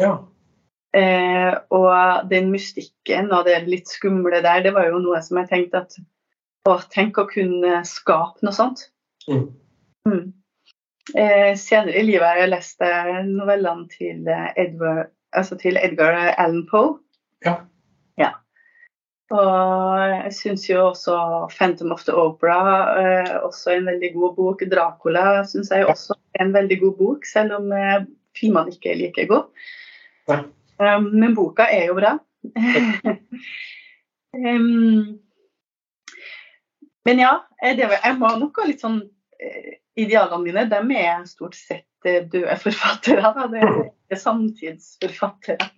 ja. 0.00 0.14
Eh, 0.94 1.56
og 1.74 2.28
den 2.30 2.52
mystikken 2.52 3.32
og 3.34 3.48
det 3.48 3.56
litt 3.66 3.90
skumle 3.90 4.38
der, 4.44 4.60
det 4.62 4.70
var 4.76 4.86
jo 4.86 5.00
noe 5.02 5.18
som 5.26 5.40
jeg 5.40 5.48
tenkte 5.50 5.80
at 5.82 5.96
å, 6.70 6.76
tenk 6.92 7.18
å 7.18 7.26
kunne 7.26 7.80
skape 7.82 8.46
noe 8.46 8.54
sånt. 8.54 8.84
Mm. 9.30 9.44
Mm. 10.08 10.32
Eh, 11.14 11.52
senere 11.60 11.98
i 12.00 12.06
livet 12.06 12.24
har 12.26 12.40
jeg 12.42 12.52
lest 12.52 12.82
eh, 12.84 13.20
novellene 13.28 13.88
til, 13.92 14.24
eh, 14.28 14.50
Edward, 14.60 15.12
altså 15.36 15.56
til 15.60 15.76
Edgar 15.80 16.16
Allan 16.32 16.64
Poe. 16.70 16.98
Ja. 17.44 17.58
Ja. 18.20 18.30
Og 19.34 20.00
jeg 20.24 20.32
syns 20.36 20.66
jo 20.68 20.88
også 20.90 21.16
'Phantom 21.52 21.92
of 21.92 22.04
the 22.04 22.12
Opera' 22.12 22.96
eh, 23.00 23.36
også 23.44 23.70
en 23.76 23.86
veldig 23.86 24.12
god 24.14 24.36
bok. 24.36 24.62
'Dracula' 24.62 25.44
syns 25.48 25.70
jeg 25.70 25.86
også 25.86 26.14
er 26.34 26.44
en 26.44 26.52
veldig 26.54 26.80
god 26.80 26.96
bok, 26.98 27.24
selv 27.24 27.52
om 27.52 27.72
eh, 27.72 28.04
filmene 28.36 28.72
ikke 28.72 28.90
er 28.92 29.00
like 29.00 29.26
gode. 29.26 29.46
Ja. 30.28 30.42
Um, 30.78 31.04
men 31.14 31.34
boka 31.34 31.62
er 31.70 31.86
jo 31.86 31.94
bra. 31.94 32.18
um, 34.34 35.18
men 37.06 37.18
ja, 37.18 37.38
det, 37.62 37.86
var- 37.88 38.00
jeg 38.04 38.18
nok 38.18 38.58
ha 38.58 38.66
litt 38.66 38.80
sånn 38.80 39.02
Idealene 39.94 40.42
mine 40.42 40.64
de 40.70 40.96
er 40.98 41.26
stort 41.30 41.54
sett 41.58 42.08
eh, 42.08 42.24
døde 42.30 42.56
forfattere. 42.62 43.32
Da. 43.36 43.46
Det 43.50 44.16
er 44.16 44.20
samtidsforfattere. 44.20 45.68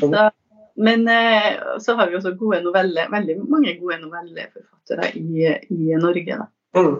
Så, 0.00 0.08
men 0.80 1.04
eh, 1.08 1.50
så 1.84 1.96
har 1.98 2.08
vi 2.08 2.16
også 2.16 2.32
gode 2.40 2.62
noveller, 2.64 3.10
veldig 3.12 3.36
mange 3.44 3.76
gode 3.80 4.00
novelleforfattere 4.06 5.12
i, 5.20 5.52
i 5.68 5.92
Norge. 6.00 6.38
Da. 6.40 6.48
Mm. 6.78 6.96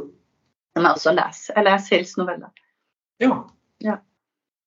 Jeg 0.77 0.89
også 0.91 1.17
leser. 1.17 1.57
Jeg 1.57 1.69
leser 1.69 1.97
helst 1.99 2.21
noveller. 2.21 2.53
ja. 3.25 3.43
Ja. 3.83 3.97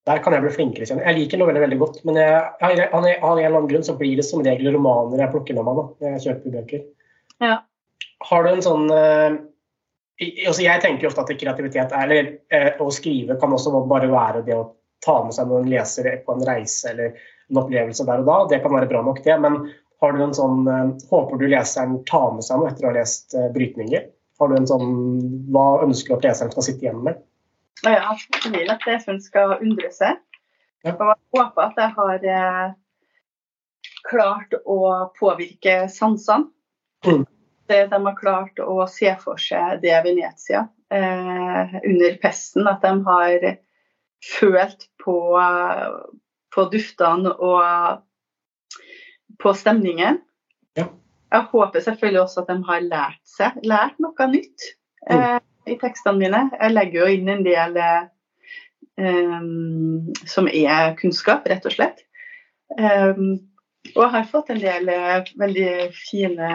Der 0.05 0.19
kan 0.21 0.35
jeg 0.35 0.43
bli 0.43 0.51
flinkere. 0.53 0.85
kjenner 0.85 1.05
Jeg 1.07 1.15
Jeg 1.15 1.21
liker 1.23 1.39
noveller 1.41 1.63
veldig 1.63 1.77
godt, 1.81 2.03
men 2.05 2.19
jeg, 2.19 2.41
av 2.61 2.69
en 2.69 3.07
eller 3.07 3.47
annen 3.47 3.69
grunn 3.71 3.85
så 3.85 3.95
blir 3.97 4.19
det 4.19 4.25
som 4.27 4.43
regel 4.45 4.69
romaner 4.75 5.23
jeg 5.23 5.31
plukker 5.33 5.57
med 5.57 5.65
meg 5.65 5.79
da, 5.79 5.85
når 6.01 6.11
jeg 6.11 6.23
kjøper 6.25 6.53
bøker. 6.59 6.83
Ja. 7.41 7.55
Har 8.29 8.45
du 8.45 8.49
en 8.51 8.61
sånn 8.65 8.85
eh, 8.93 9.37
altså 10.21 10.63
Jeg 10.63 10.81
tenker 10.83 11.09
ofte 11.09 11.23
at 11.25 11.39
kreativitet 11.39 11.91
er, 11.91 12.03
eller 12.07 12.29
eh, 12.53 12.81
å 12.81 12.87
skrive 12.93 13.37
kan 13.39 13.53
også 13.53 13.73
bare 13.89 14.09
være 14.11 14.43
det 14.47 14.55
å 14.55 14.69
ta 15.05 15.19
med 15.25 15.35
seg 15.35 15.49
noen 15.49 15.67
lesere 15.69 16.17
på 16.25 16.35
en 16.35 16.45
reise 16.47 16.89
eller 16.93 17.17
en 17.51 17.59
opplevelse 17.61 18.05
der 18.07 18.23
og 18.23 18.29
da. 18.29 18.37
Det 18.49 18.61
kan 18.63 18.73
være 18.73 18.89
bra 18.89 19.03
nok, 19.05 19.21
det. 19.25 19.35
Men 19.43 19.59
har 20.01 20.15
du 20.15 20.23
en 20.23 20.35
sånn 20.37 20.63
eh, 20.71 20.93
Håper 21.11 21.41
du 21.41 21.47
leseren 21.51 21.99
tar 22.09 22.31
med 22.37 22.47
seg 22.47 22.61
noe 22.61 22.71
etter 22.71 22.87
å 22.87 22.93
ha 22.93 22.99
lest 22.99 23.35
eh, 23.35 23.51
brytninger? 23.55 24.07
Har 24.39 24.51
du 24.51 24.57
en 24.57 24.69
sånn 24.69 24.89
Hva 25.53 25.67
ønsker 25.85 26.15
du 26.15 26.17
at 26.19 26.29
leseren 26.29 26.55
skal 26.55 26.67
sitte 26.69 26.87
igjen 26.87 27.03
med? 27.05 27.19
Ja, 27.83 28.15
jeg 28.15 28.55
vil 28.55 28.71
at 28.71 28.87
leseren 28.87 29.19
skal 29.21 29.57
undre 29.59 29.91
seg. 29.91 30.17
Ja. 30.87 30.95
Og 30.95 31.11
jeg 31.11 31.41
håper 31.41 31.65
at 31.65 31.79
jeg 31.81 31.91
har 31.97 32.75
klart 34.05 34.53
å 34.63 34.79
påvirke 35.19 35.85
sansene. 35.91 36.47
Mm. 37.05 37.25
Det 37.69 37.87
De 37.91 37.99
har 38.05 38.17
klart 38.19 38.59
å 38.61 38.85
se 38.91 39.09
for 39.21 39.41
seg 39.41 39.81
det 39.81 39.95
Venezia 40.05 40.67
eh, 40.93 41.77
under 41.81 42.17
pesten. 42.21 42.67
At 42.69 42.83
de 42.85 42.93
har 43.07 43.47
følt 44.25 44.87
på, 45.01 45.17
på 46.53 46.65
duftene 46.73 47.33
og 47.33 48.03
på 49.41 49.53
stemningen. 49.57 50.21
Ja. 50.77 50.87
Jeg 51.33 51.49
håper 51.51 51.83
selvfølgelig 51.83 52.21
også 52.21 52.43
at 52.43 52.51
de 52.53 52.57
har 52.69 52.85
lært 52.85 53.21
seg 53.27 53.57
lært 53.65 53.97
noe 53.99 54.27
nytt 54.31 54.69
eh, 55.09 55.39
i 55.65 55.77
tekstene 55.81 56.21
mine. 56.21 56.45
Jeg 56.53 56.75
legger 56.75 57.01
jo 57.01 57.17
inn 57.17 57.33
en 57.33 57.43
del 57.45 57.81
eh, 57.81 58.05
som 60.29 60.47
er 60.47 60.95
kunnskap, 61.01 61.49
rett 61.49 61.65
og 61.67 61.75
slett. 61.75 62.05
Em, 62.77 63.35
Og 63.93 64.01
jeg 64.01 64.13
har 64.15 64.31
fått 64.31 64.49
en 64.49 64.61
del 64.61 64.89
eh, 64.89 65.27
veldig 65.37 65.69
fine 65.93 66.47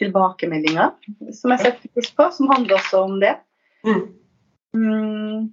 tilbakemeldinger 0.00 0.92
som 1.34 1.54
jeg 1.54 1.62
setter 1.62 1.94
pris 1.94 2.12
på, 2.16 2.28
som 2.34 2.50
handler 2.52 2.78
også 2.78 3.02
om 3.06 3.16
det. 3.22 3.34
Mm. 3.86 4.02
Mm. 4.76 5.50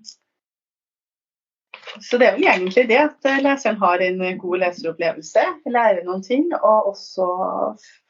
Så 2.02 2.18
det 2.18 2.28
er 2.28 2.38
vel 2.38 2.48
egentlig 2.50 2.86
det 2.90 3.00
at 3.02 3.28
leseren 3.46 3.78
har 3.82 4.02
en 4.02 4.22
god 4.42 4.64
leseropplevelse, 4.64 5.44
lærer 5.70 6.02
noen 6.08 6.24
ting, 6.26 6.48
og 6.58 6.94
også 6.94 7.28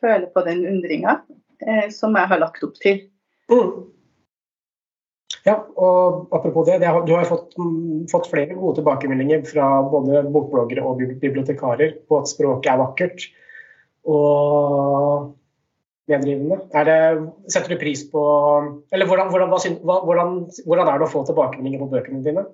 føler 0.04 0.30
på 0.34 0.46
den 0.48 0.63
undringa 0.70 1.18
eh, 1.66 1.90
som 1.92 2.16
jeg 2.16 2.32
har 2.32 2.42
lagt 2.42 2.63
opp 2.63 2.80
til. 2.84 3.04
Mm. 3.52 3.92
Ja, 5.44 5.58
og 5.75 6.30
apropos 6.32 6.63
det, 6.70 6.78
det 6.80 6.88
har, 6.88 7.04
du 7.04 7.12
har 7.18 7.28
fått, 7.28 7.58
mm, 7.60 8.06
fått, 8.12 8.30
flere 8.32 8.56
gode 8.56 8.78
tilbakemeldinger 8.80 9.44
fra 9.50 9.68
både 9.92 10.24
bokbloggere 10.32 10.86
og 10.88 11.02
bibliotekarer 11.20 11.98
på 12.08 12.20
at 12.22 12.32
språket 12.32 12.72
er 12.72 12.80
vakkert 12.80 13.25
og 14.08 15.34
medrivende. 16.12 16.60
Det, 16.74 16.98
setter 17.51 17.74
du 17.74 17.79
pris 17.81 18.03
på 18.12 18.24
Eller 18.91 19.07
hvordan, 19.07 19.29
hvordan, 19.31 19.50
hvordan, 19.83 20.36
hvordan 20.65 20.89
er 20.91 21.00
det 21.00 21.07
å 21.07 21.13
få 21.13 21.24
tilbakemeldinger 21.27 21.83
på 21.83 21.91
bøkene 21.93 22.24
dine? 22.25 22.45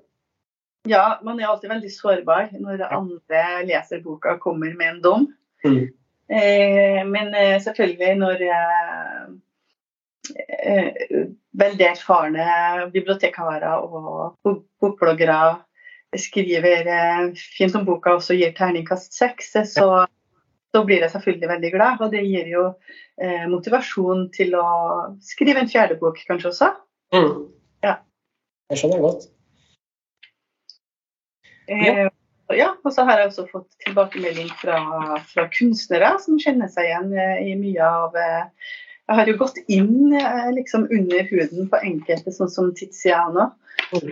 Ja, 0.88 1.20
man 1.26 1.40
er 1.40 1.50
alltid 1.50 1.74
veldig 1.74 1.92
sårbar 1.92 2.54
når 2.56 2.86
andre 2.88 3.44
leser 3.68 4.04
boka 4.04 4.38
og 4.38 4.44
kommer 4.44 4.72
med 4.78 4.94
en 4.94 5.02
dom. 5.04 5.28
Mm. 5.66 5.90
Eh, 6.30 7.02
men 7.10 7.34
eh, 7.36 7.58
selvfølgelig 7.62 8.16
når 8.22 8.46
eh, 8.48 9.26
eh 10.70 11.28
veldig 11.60 11.86
erfarne 11.90 12.46
bibliotekarer 12.94 13.82
og 13.82 14.38
bokbloggere 14.80 15.40
skriver 16.18 16.88
eh, 16.88 17.24
fint 17.58 17.76
om 17.76 17.86
boka 17.86 18.14
og 18.14 18.22
også 18.22 18.38
gir 18.38 18.54
terningkast 18.58 19.18
seks, 19.18 19.52
så, 19.74 20.06
så, 20.76 20.84
blir 20.86 21.02
jeg 21.02 21.12
selvfølgelig 21.14 21.50
veldig 21.54 21.72
glad. 21.74 22.06
Og 22.06 22.14
det 22.14 22.26
gir 22.28 22.52
jo 22.52 22.68
eh, 23.22 23.48
motivasjon 23.50 24.28
til 24.36 24.56
å 24.60 24.68
skrive 25.24 25.64
en 25.64 25.72
fjerde 25.72 26.00
bok 26.02 26.22
kanskje 26.30 26.54
også. 26.54 26.72
Mm. 27.16 27.36
Ja. 27.86 28.00
Jeg 28.70 28.82
skjønner 28.84 29.06
godt. 29.08 29.30
Ja. 31.70 32.10
Eh, 32.50 32.58
ja. 32.58 32.70
og 32.84 32.94
så 32.94 33.06
har 33.06 33.22
jeg 33.22 33.32
også 33.32 33.48
fått 33.52 33.70
tilbakemelding 33.86 34.50
fra, 34.58 34.80
fra 35.30 35.48
kunstnere 35.54 36.16
som 36.22 36.40
kjenner 36.42 36.70
seg 36.72 36.90
igjen 36.90 37.12
eh, 37.14 37.42
i 37.52 37.56
mye 37.60 37.90
av 38.02 38.18
eh, 38.18 38.72
Jeg 39.10 39.18
har 39.20 39.30
jo 39.30 39.38
gått 39.40 39.58
inn 39.74 40.14
liksom 40.54 40.86
under 40.86 41.26
huden 41.32 41.70
på 41.70 41.78
enkelte, 41.82 42.30
sånn 42.30 42.52
som 42.54 42.68
Tiziano. 42.78 43.48
Mm. 43.90 44.12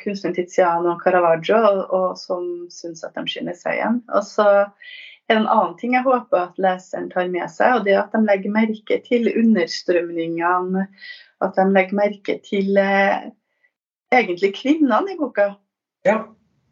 Kunstneren 0.00 0.34
Tiziano 0.34 0.96
Caravaggio, 0.98 1.60
og, 1.62 1.92
og 1.94 2.16
som 2.18 2.48
syns 2.74 3.04
at 3.06 3.14
de 3.14 3.22
kjenner 3.30 3.54
seg 3.54 3.76
igjen. 3.76 4.00
Og 4.10 4.26
så 4.26 4.48
en 5.36 5.48
annen 5.50 5.76
ting 5.80 5.96
jeg 5.96 6.06
håper 6.06 6.46
at 6.46 6.60
leseren 6.62 7.10
tar 7.12 7.30
med 7.32 7.50
seg, 7.52 7.78
og 7.78 7.86
det 7.86 7.94
er 7.94 8.02
at 8.04 8.14
de 8.14 8.22
legger 8.24 8.54
merke 8.54 8.98
til 9.06 9.30
understrømningene. 9.30 10.86
At 11.42 11.58
de 11.58 11.66
legger 11.74 11.98
merke 11.98 12.38
til 12.46 12.78
eh, 12.78 13.30
egentlig 14.14 14.54
kvinnene 14.60 15.14
i 15.14 15.18
boka. 15.18 15.52
Ja. 16.06 16.22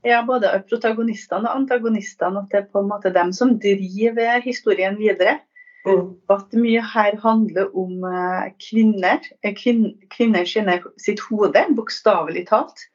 Ja, 0.07 0.23
både 0.25 0.49
protagonistene 0.69 1.45
og 1.45 1.59
antagonistene. 1.63 2.45
At 2.45 2.53
det 2.53 2.63
er 2.63 2.69
på 2.73 2.81
en 2.81 2.89
måte 2.89 3.13
dem 3.13 3.33
som 3.37 3.59
driver 3.61 4.41
historien 4.45 4.97
videre. 5.01 5.41
Mm. 5.87 6.15
At 6.33 6.53
mye 6.57 6.81
her 6.85 7.17
handler 7.21 7.69
om 7.77 8.05
eh, 8.05 8.49
kvinner. 8.61 9.21
Eh, 9.43 9.55
kvin 9.57 9.95
kvinner 10.13 10.49
kjenner 10.49 10.85
sitt 11.01 11.21
hode, 11.29 11.65
bokstavelig 11.77 12.47
talt. 12.51 12.87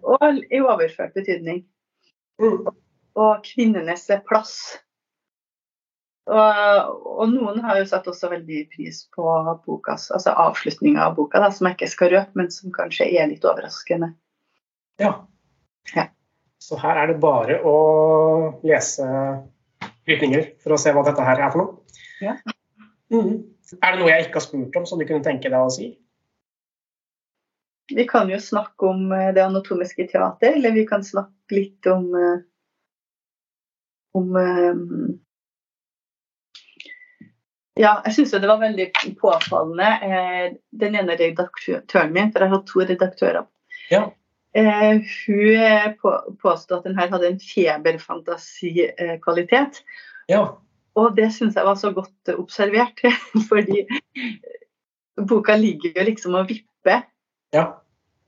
Og 0.00 0.40
i 0.48 0.60
overført 0.60 1.16
betydning. 1.16 1.64
Mm. 2.40 2.64
Og 3.14 3.44
kvinnenes 3.46 4.08
plass. 4.28 4.56
Og, 6.24 6.92
og, 7.04 7.24
noen 7.34 7.60
har 7.66 7.82
jo 7.82 7.88
satt 7.88 8.06
også 8.08 8.30
veldig 8.32 8.62
pris 8.72 9.02
på 9.12 9.32
bokas, 9.66 10.06
altså 10.14 10.32
avslutninga 10.46 11.02
av 11.04 11.18
boka, 11.18 11.40
da, 11.42 11.50
som 11.52 11.68
jeg 11.68 11.76
ikke 11.76 11.90
skal 11.92 12.12
røpe, 12.14 12.38
men 12.40 12.48
som 12.52 12.72
kanskje 12.72 13.10
er 13.12 13.28
litt 13.28 13.44
overraskende. 13.44 14.14
Ja. 15.02 15.12
ja. 15.92 16.06
Så 16.64 16.78
her 16.80 17.02
er 17.02 17.12
det 17.12 17.18
bare 17.20 17.58
å 17.60 17.74
lese 18.64 19.04
brytninger 20.08 20.54
for 20.64 20.76
å 20.76 20.80
se 20.80 20.94
hva 20.96 21.04
dette 21.04 21.26
her 21.26 21.44
er 21.44 21.52
for 21.52 21.60
noe. 21.60 22.00
Ja. 22.24 22.38
Mm. 23.12 23.44
Er 23.82 23.92
det 23.92 24.00
noe 24.00 24.08
jeg 24.08 24.26
ikke 24.26 24.40
har 24.40 24.46
spurt 24.46 24.80
om 24.80 24.88
som 24.88 25.00
du 25.00 25.04
kunne 25.04 25.24
tenke 25.24 25.52
deg 25.52 25.60
å 25.60 25.72
si? 25.72 25.90
Vi 27.92 28.08
kan 28.08 28.30
jo 28.32 28.40
snakke 28.40 28.88
om 28.88 29.12
eh, 29.12 29.28
det 29.36 29.44
anatomiske 29.44 30.08
teater, 30.08 30.56
eller 30.56 30.72
vi 30.72 30.86
kan 30.88 31.04
snakke 31.04 31.58
litt 31.58 31.88
om 31.92 32.08
eh, 32.16 32.40
om 34.14 34.36
um, 34.38 35.18
ja, 37.80 37.92
jeg 38.06 38.14
syns 38.14 38.34
det 38.36 38.50
var 38.50 38.60
veldig 38.62 38.86
påfallende. 39.20 39.88
Den 40.70 40.98
ene 41.00 41.18
redaktøren 41.18 42.14
min, 42.14 42.30
for 42.30 42.44
jeg 42.44 42.50
har 42.50 42.58
hatt 42.58 42.70
to 42.70 42.78
redaktører, 42.86 43.44
ja. 43.90 44.04
Eh, 44.54 45.02
hun 45.26 45.92
påstod 46.42 46.78
at 46.78 46.84
den 46.86 46.98
her 46.98 47.08
hadde 47.10 47.28
en 47.32 47.40
feberfantasikvalitet. 47.42 49.82
Ja. 50.30 50.44
Og 50.94 51.16
det 51.16 51.32
syns 51.34 51.56
jeg 51.58 51.66
var 51.66 51.74
så 51.74 51.90
godt 51.94 52.28
observert, 52.36 53.00
fordi 53.50 53.86
boka 55.28 55.56
ligger 55.58 55.90
jo 55.98 56.04
liksom 56.06 56.34
og 56.38 56.48
vipper 56.50 57.00
ja. 57.54 57.64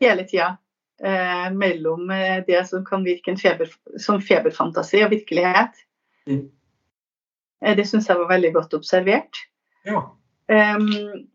hele 0.03 0.25
tida. 0.27 0.57
Eh, 0.97 1.53
mellom 1.53 2.11
eh, 2.11 2.45
det 2.47 2.69
som 2.71 2.85
kan 2.85 3.05
virke 3.05 3.37
feber, 3.39 3.69
som 4.01 4.21
feberfantasi 4.21 5.05
og 5.05 5.11
virkelighet. 5.13 5.71
Mm. 6.27 6.51
Eh, 7.65 7.77
det 7.77 7.87
syns 7.89 8.09
jeg 8.11 8.21
var 8.21 8.31
veldig 8.31 8.53
godt 8.57 8.77
observert. 8.79 9.43
Ja. 9.87 10.03
Um, 10.51 11.27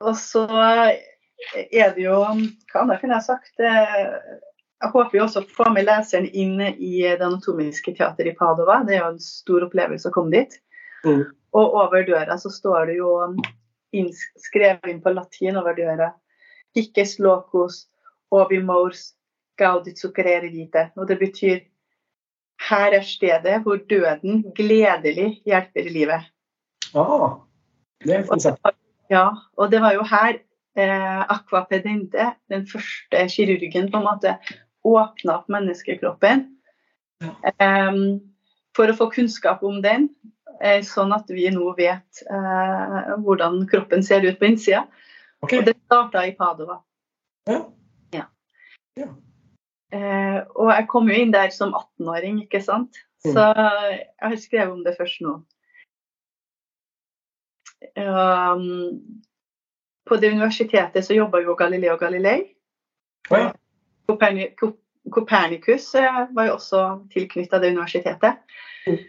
og 0.00 0.16
så 0.16 0.46
er 0.52 1.92
det 1.96 2.02
jo 2.02 2.18
Hva 2.20 2.82
annet 2.82 3.00
kunne 3.00 3.16
jeg 3.16 3.26
sagt? 3.26 3.52
Eh, 3.60 4.06
jeg 4.80 4.92
håper 4.94 5.18
jo 5.18 5.24
også 5.26 5.42
å 5.42 5.52
få 5.52 5.68
med 5.74 5.86
leseren 5.88 6.28
inn 6.28 6.56
i 6.60 7.02
Det 7.04 7.20
anatomiske 7.20 7.92
teater 7.96 8.28
i 8.30 8.34
Padova. 8.36 8.80
Det 8.86 8.96
er 8.96 9.02
jo 9.02 9.12
en 9.14 9.22
stor 9.22 9.66
opplevelse 9.68 10.08
å 10.08 10.14
komme 10.14 10.32
dit. 10.32 10.56
Mm. 11.04 11.26
Og 11.56 11.76
over 11.82 12.04
døra 12.08 12.36
så 12.40 12.52
står 12.52 12.88
det 12.88 12.96
jo 13.00 13.10
skrevet 14.40 14.86
inn 14.88 15.02
på 15.02 15.12
latin 15.12 15.58
over 15.58 15.74
døra 15.74 16.12
Hikkes 16.76 17.16
locus 17.18 17.88
obimors 18.30 19.10
sucrere 19.98 20.48
vite. 20.48 20.90
Og 20.96 21.08
det 21.08 21.18
betyr 21.18 21.58
her 22.70 22.96
er 22.96 23.06
stedet 23.06 23.60
hvor 23.64 23.80
døden 23.90 24.44
gledelig 24.56 25.40
hjelper 25.46 25.86
i 25.86 25.94
livet. 25.94 26.30
Ah, 26.94 27.40
det 28.04 28.22
er 28.22 28.74
ja, 29.10 29.26
og 29.58 29.70
det 29.72 29.80
var 29.82 29.94
jo 29.96 30.04
her 30.06 30.38
eh, 30.78 31.20
Aqua 31.34 31.64
Pedente, 31.66 32.30
den 32.48 32.66
første 32.66 33.26
kirurgen, 33.28 33.90
på 33.90 33.98
en 33.98 34.06
måte 34.06 34.36
åpna 34.86 35.40
opp 35.40 35.48
menneskekroppen. 35.50 36.44
Ja. 37.20 37.32
Eh, 37.50 37.98
for 38.76 38.90
å 38.90 38.96
få 38.96 39.08
kunnskap 39.10 39.64
om 39.66 39.80
den, 39.82 40.08
eh, 40.62 40.78
sånn 40.86 41.12
at 41.12 41.30
vi 41.30 41.48
nå 41.50 41.72
vet 41.78 42.22
eh, 42.30 43.10
hvordan 43.24 43.64
kroppen 43.70 44.06
ser 44.06 44.22
ut 44.28 44.38
på 44.38 44.52
innsida. 44.52 44.86
Okay. 45.42 45.58
Og 45.58 45.66
det 45.66 45.74
starta 45.86 46.22
i 46.28 46.36
Padova. 46.38 46.78
Ja. 47.50 47.64
ja. 48.14 48.24
ja. 49.00 49.10
Eh, 49.90 50.38
og 50.54 50.70
jeg 50.70 50.86
kom 50.90 51.08
jo 51.10 51.16
inn 51.18 51.32
der 51.34 51.50
som 51.54 51.72
18-åring, 51.74 52.44
ikke 52.44 52.62
sant. 52.62 53.00
Mm. 53.24 53.32
Så 53.34 53.46
jeg 53.52 54.04
har 54.22 54.36
skrevet 54.40 54.74
om 54.74 54.84
det 54.84 54.96
først 54.98 55.24
nå. 55.24 55.40
Um, 57.96 59.22
på 60.08 60.18
det 60.20 60.30
universitetet 60.34 61.04
så 61.04 61.16
jobba 61.16 61.40
jo 61.42 61.56
Galileo 61.58 61.96
Galilei. 62.00 62.52
Ja. 63.30 63.50
Kopernikus 65.10 65.88
eh, 65.98 66.22
var 66.36 66.48
jo 66.48 66.56
også 66.58 66.84
tilknytta 67.12 67.60
det 67.60 67.72
universitetet. 67.74 68.40
Mm. 68.86 69.00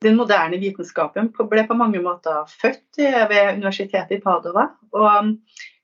Den 0.00 0.16
moderne 0.16 0.56
vitenskapen 0.56 1.28
ble 1.50 1.64
på 1.68 1.76
mange 1.76 2.00
måter 2.00 2.46
født 2.48 3.00
ved 3.00 3.58
universitetet 3.58 4.16
i 4.16 4.20
Padova. 4.24 4.70
Og 4.96 5.34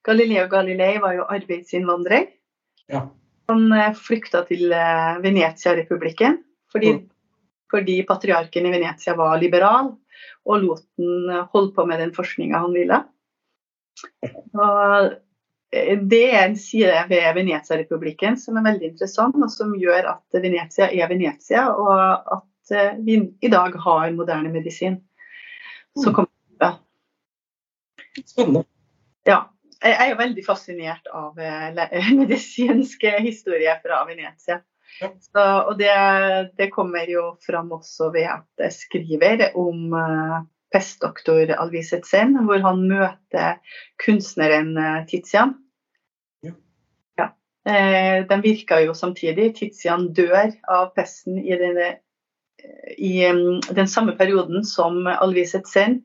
Galileo 0.06 0.46
Galilei 0.48 0.96
var 1.02 1.18
jo 1.18 1.26
arbeidsinnvandrer. 1.28 2.30
Ja. 2.88 3.02
Han 3.50 3.72
eh, 3.72 3.92
flykta 3.94 4.42
til 4.48 4.72
Venezia-republikken 5.22 6.40
fordi, 6.72 6.92
mm. 6.96 7.04
fordi, 7.70 8.00
patriarken 8.08 8.66
i 8.66 8.72
Venezia 8.74 9.14
var 9.16 9.38
liberal 9.40 9.92
og 10.46 10.64
lot 10.64 10.82
den 10.98 11.30
holde 11.52 11.72
på 11.76 11.86
med 11.86 12.02
den 12.02 12.12
forskninga 12.14 12.58
han 12.64 12.74
ville. 12.74 12.98
Og 14.56 15.12
eh, 15.72 15.94
det 15.98 16.22
er 16.30 16.44
en 16.44 16.58
side 16.60 17.02
ved 17.10 17.26
Venezia-republikken 17.38 18.38
som 18.40 18.58
er 18.58 18.68
veldig 18.70 18.92
interessant, 18.92 19.36
og 19.40 19.52
som 19.52 19.74
gjør 19.78 20.12
at 20.14 20.40
Venezia 20.42 20.90
er 20.90 21.10
Venezia, 21.10 21.66
og 21.72 22.36
at 22.38 22.76
eh, 22.76 22.96
vi 23.06 23.20
i 23.40 23.52
dag 23.52 23.76
har 23.86 24.14
moderne 24.16 24.52
medisin. 24.54 25.00
Så 25.96 26.10
mm. 26.10 26.14
kommer, 26.14 26.32
ja. 26.62 26.72
Spennende. 28.24 28.64
Ja. 29.26 29.42
Jeg 29.84 29.96
er 30.00 30.08
jo 30.10 30.16
veldig 30.18 30.44
fascinert 30.46 31.08
av 31.12 31.36
eh, 31.42 32.08
medisinsk 32.20 33.04
historie 33.20 33.76
fra 33.82 34.00
Venezia. 34.08 34.62
Ja. 35.00 35.10
Så, 35.20 35.42
og 35.68 35.74
det, 35.76 35.92
det, 36.56 36.70
kommer 36.72 37.08
jo 37.10 37.34
fram 37.44 37.72
også 37.76 38.08
ved 38.14 38.30
at 38.32 38.62
jeg 38.62 38.72
skriver 38.72 39.42
om 39.58 39.92
uh, 39.92 40.38
pestdoktor 40.72 41.52
Alvis 41.52 41.92
Etsen, 41.92 42.32
hvor 42.46 42.62
han 42.64 42.86
møter 42.88 43.58
kunstneren 44.00 44.72
uh, 44.78 45.02
Tizian. 45.10 45.52
Ja. 46.46 46.54
ja. 47.20 47.28
Den 48.30 48.46
virka 48.46 48.80
jo 48.86 48.96
samtidig. 48.96 49.52
Tizian 49.58 50.08
dør 50.16 50.54
av 50.72 50.94
pesten 50.96 51.42
i, 51.42 51.52
denne, 51.60 51.90
i 52.96 53.18
um, 53.28 53.60
den 53.68 53.90
samme 53.90 54.16
perioden 54.16 54.64
som 54.64 55.02
Alvis 55.18 55.52
Etsen 55.58 56.00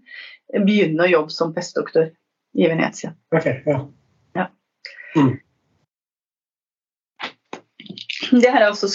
begynner 0.51 1.07
å 1.07 1.13
jobbe 1.13 1.37
som 1.37 1.55
pestdoktor 1.55 2.11
i 2.53 2.67
Venezia. 2.67 3.13
Okay, 3.35 3.61
ja. 3.65 3.77
ja. 4.33 4.47
Mm. 5.15 5.35
Det 8.31 8.49
har 8.51 8.63
jeg 8.63 8.71
også, 8.71 8.87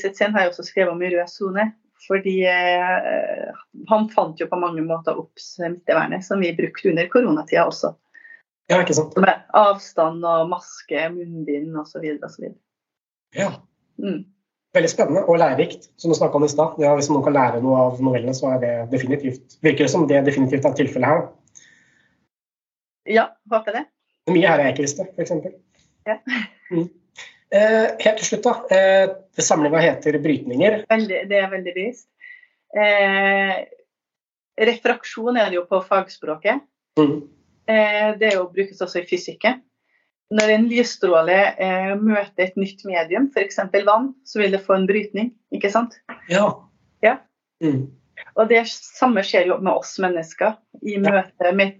sett 0.00 0.18
sen, 0.18 0.34
har 0.34 0.46
jeg 0.46 0.52
også 0.52 0.66
skrevet 0.66 0.94
om 0.94 1.02
i 1.02 1.10
Rød 1.14 1.30
sone. 1.30 1.70
Fordi 2.02 2.40
eh, 2.50 3.50
han 3.88 4.08
fant 4.10 4.40
jo 4.40 4.48
på 4.50 4.58
mange 4.58 4.82
måter 4.82 5.18
opp 5.20 5.38
smittevernet, 5.38 6.24
som 6.26 6.42
vi 6.42 6.50
brukte 6.56 6.90
under 6.90 7.06
koronatida 7.12 7.66
også. 7.68 7.92
Ja, 8.70 8.80
ikke 8.82 8.96
sant? 8.96 9.14
Med 9.22 9.44
avstand 9.58 10.24
og 10.26 10.50
maske, 10.50 11.04
munnbind 11.14 11.76
osv. 11.78 12.06
osv. 12.26 12.48
Ja. 13.38 13.52
Mm. 14.02 14.24
Veldig 14.72 14.88
spennende 14.88 15.22
og 15.28 15.38
lærerikt, 15.38 15.90
som 16.00 16.10
du 16.10 16.16
snakka 16.16 16.40
om 16.40 16.46
i 16.46 16.50
stad. 16.50 16.78
Ja, 16.82 16.94
hvis 16.96 17.10
noen 17.12 17.24
kan 17.26 17.36
lære 17.36 17.60
noe 17.62 17.78
av 17.86 18.02
novellene, 18.02 18.34
så 18.34 18.54
er 18.54 18.62
det 18.62 18.74
definitivt 18.92 19.58
Virker 19.62 19.84
det 19.84 19.92
som 19.92 20.06
det 20.08 20.22
definitivt 20.26 20.66
er 20.66 20.78
tilfellet 20.78 21.12
her? 21.12 21.26
Ja, 23.08 23.28
håper 23.50 23.78
det. 23.78 23.84
Mye 24.30 24.48
her 24.48 24.62
jeg 24.62 24.74
ikke 24.74 24.86
visste, 24.86 25.08
f.eks. 25.16 25.32
Ja. 26.08 26.18
Mm. 26.72 26.86
Eh, 27.52 27.90
helt 28.00 28.16
til 28.16 28.24
slutt, 28.24 28.46
da. 28.46 28.52
Eh, 28.72 29.10
Samlinga 29.44 29.80
heter 29.82 30.16
'Brytninger'. 30.16 30.86
Veldig, 30.88 31.18
det 31.28 31.36
er 31.36 31.50
veldig 31.52 31.74
bevisst. 31.76 32.06
Eh, 32.72 33.58
refraksjon 34.56 35.36
er 35.36 35.50
det 35.50 35.58
jo 35.58 35.66
på 35.68 35.82
fagspråket. 35.84 36.62
Mm. 36.96 37.18
Eh, 37.68 38.08
det 38.22 38.32
jo, 38.38 38.46
brukes 38.54 38.80
også 38.80 39.02
i 39.02 39.06
fysikken. 39.10 39.60
Når 40.32 40.54
en 40.54 40.68
lysstråle 40.70 41.38
eh, 41.60 41.92
møter 42.00 42.46
et 42.46 42.56
nytt 42.56 42.86
medium, 42.88 43.28
f.eks. 43.36 43.60
vann, 43.84 44.14
så 44.24 44.40
vil 44.40 44.56
det 44.56 44.64
få 44.64 44.78
en 44.78 44.88
brytning. 44.88 45.34
Ikke 45.52 45.70
sant? 45.72 45.98
Ja. 46.32 46.46
ja. 47.04 47.18
Mm. 47.60 47.90
Og 48.32 48.48
det 48.48 48.64
samme 48.72 49.20
skjer 49.26 49.50
jo 49.52 49.60
med 49.60 49.74
oss 49.74 49.98
mennesker. 50.00 50.56
I 50.80 50.96
møte 51.04 51.52
med 51.52 51.76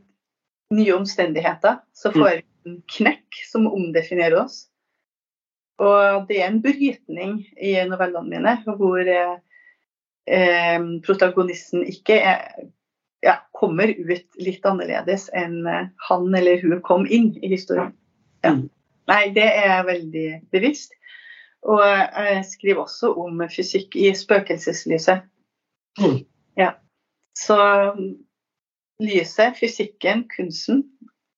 nye 0.72 0.92
omstendigheter 0.96 1.80
så 1.96 2.12
får 2.12 2.28
vi 2.28 2.42
en 2.70 2.76
knekk 2.96 3.40
som 3.50 3.66
omdefinerer 3.70 4.38
oss. 4.44 4.66
Og 5.82 6.28
det 6.28 6.42
er 6.42 6.50
en 6.50 6.60
brytning 6.62 7.40
i 7.56 7.74
novellene 7.88 8.28
mine 8.30 8.76
hvor 8.78 9.00
eh, 9.00 9.34
eh, 10.30 10.78
protagonisten 11.06 11.84
ikke 11.88 12.18
er, 12.20 12.44
ja, 13.24 13.38
kommer 13.56 13.90
ut 13.90 14.42
litt 14.42 14.66
annerledes 14.68 15.28
enn 15.38 15.62
eh, 15.66 15.90
han 16.08 16.28
eller 16.38 16.62
hun 16.62 16.82
kom 16.86 17.06
inn 17.08 17.32
i 17.40 17.54
historien. 17.54 17.94
Ja. 18.46 18.56
Nei, 19.10 19.22
det 19.34 19.48
er 19.64 19.86
veldig 19.88 20.26
bevisst. 20.54 20.94
Og 21.66 21.82
jeg 21.82 22.42
skriver 22.46 22.84
også 22.84 23.12
om 23.22 23.42
fysikk 23.50 23.94
i 23.98 24.10
spøkelseslyset. 24.18 25.22
Mm. 26.00 26.22
Ja. 26.58 26.72
Så 27.38 27.56
lyset, 29.04 29.56
fysikken, 29.58 30.26
kunsten, 30.32 30.84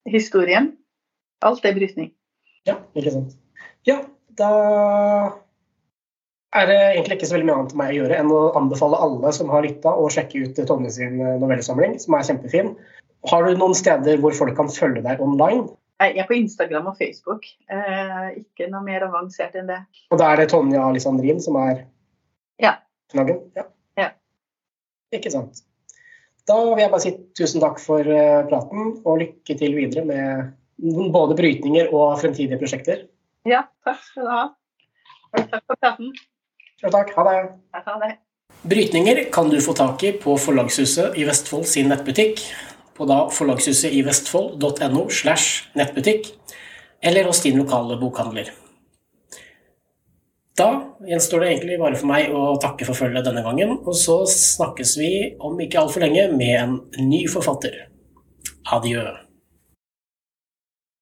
historien. 0.08 0.72
Alt 1.44 1.64
er 1.66 1.76
brytning. 1.76 2.12
Ja, 2.68 2.78
ikke 2.96 3.12
sant. 3.12 3.34
Ja, 3.84 3.98
da 4.38 4.50
er 6.54 6.68
det 6.70 6.80
egentlig 6.80 7.18
ikke 7.18 7.28
så 7.28 7.36
veldig 7.36 7.48
mye 7.48 7.56
annet 7.58 7.78
meg 7.78 7.92
å 7.92 7.96
gjøre 7.98 8.18
enn 8.20 8.32
å 8.32 8.42
anbefale 8.58 9.00
alle 9.04 9.32
som 9.36 9.50
har 9.52 9.64
lytta, 9.66 9.90
å 9.90 10.10
sjekke 10.12 10.44
ut 10.44 10.60
Tonje 10.68 10.92
sin 10.96 11.18
eh, 11.18 11.38
novellesamling, 11.42 11.96
som 12.02 12.16
er 12.16 12.28
kjempefin. 12.28 12.74
Har 13.30 13.46
du 13.46 13.58
noen 13.58 13.74
steder 13.76 14.20
hvor 14.22 14.36
folk 14.36 14.56
kan 14.58 14.70
følge 14.72 15.02
deg 15.04 15.22
online? 15.24 15.66
Jeg 16.02 16.18
er 16.20 16.26
på 16.28 16.36
Instagram 16.36 16.88
og 16.90 16.98
Facebook. 16.98 17.46
Eh, 17.72 18.26
ikke 18.42 18.68
noe 18.70 18.82
mer 18.86 19.06
avansert 19.06 19.54
enn 19.58 19.70
det. 19.70 19.80
Og 20.12 20.20
da 20.20 20.32
er 20.32 20.42
det 20.42 20.50
Tonja 20.52 20.82
Alessandrin 20.86 21.40
som 21.42 21.58
er 21.60 21.84
ja. 22.62 22.76
knaggen? 23.14 23.40
Ja. 23.58 23.68
ja. 24.00 24.10
Ikke 25.14 25.32
sant. 25.34 25.64
Da 26.48 26.58
vil 26.60 26.82
jeg 26.82 26.92
bare 26.92 27.02
si 27.04 27.14
tusen 27.38 27.62
takk 27.62 27.78
for 27.80 28.04
uh, 28.04 28.44
praten, 28.50 28.98
og 29.04 29.22
lykke 29.22 29.56
til 29.56 29.76
videre 29.78 30.04
med 30.04 30.52
både 31.14 31.36
brytninger 31.38 31.92
og 31.94 32.18
fremtidige 32.20 32.60
prosjekter. 32.60 33.06
Ja, 33.48 33.64
takk 33.86 34.02
skal 34.04 34.26
du 34.26 34.32
ha. 34.32 34.44
Takk 35.34 35.64
for 35.64 35.80
praten. 35.80 36.12
Ja, 36.82 36.90
takk. 36.92 37.14
Ha 37.16 37.24
det. 37.28 37.38
Ha 37.88 37.96
det. 38.02 38.12
Brytninger 38.64 39.24
kan 39.32 39.50
du 39.52 39.58
få 39.60 39.74
tak 39.76 40.02
i 40.04 40.12
på 40.20 40.36
Forlagshuset 40.40 41.16
i 41.20 41.24
Vestfold 41.28 41.66
sin 41.68 41.90
nettbutikk, 41.92 42.40
på 42.96 43.08
da 43.08 43.24
forlagshusetivestfold.no 43.34 45.08
slash 45.12 45.70
nettbutikk, 45.76 46.30
eller 47.04 47.28
hos 47.28 47.42
din 47.44 47.58
lokale 47.60 47.98
bokhandler. 48.00 48.52
Da 50.54 50.68
gjenstår 51.02 51.42
det 51.42 51.48
egentlig 51.50 51.80
bare 51.80 51.98
for 51.98 52.06
meg 52.06 52.30
å 52.30 52.54
takke 52.62 52.86
for 52.86 52.94
følget 52.94 53.26
denne 53.26 53.42
gangen, 53.42 53.74
og 53.82 53.96
så 53.98 54.20
snakkes 54.30 54.94
vi 55.00 55.10
om 55.42 55.58
ikke 55.58 55.80
altfor 55.82 56.04
lenge 56.06 56.28
med 56.30 56.54
en 56.60 57.08
ny 57.10 57.24
forfatter. 57.30 57.88
Adjø. 58.70 59.02